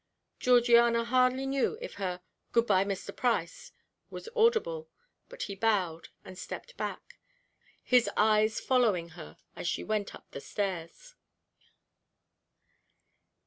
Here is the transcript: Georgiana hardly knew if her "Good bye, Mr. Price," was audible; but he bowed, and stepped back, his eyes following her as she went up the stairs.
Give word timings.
Georgiana 0.39 1.03
hardly 1.03 1.45
knew 1.45 1.77
if 1.79 1.93
her 2.01 2.23
"Good 2.53 2.65
bye, 2.65 2.83
Mr. 2.83 3.15
Price," 3.15 3.71
was 4.09 4.27
audible; 4.35 4.89
but 5.29 5.43
he 5.43 5.53
bowed, 5.53 6.09
and 6.25 6.39
stepped 6.39 6.75
back, 6.75 7.19
his 7.83 8.09
eyes 8.17 8.59
following 8.59 9.09
her 9.09 9.37
as 9.55 9.67
she 9.67 9.83
went 9.83 10.15
up 10.15 10.31
the 10.31 10.41
stairs. 10.41 11.13